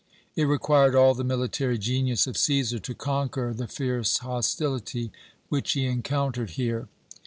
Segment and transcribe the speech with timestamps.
[0.35, 5.11] It required all the military genius of Cæsar to conquer the fierce hostility
[5.49, 6.87] which he encountered here.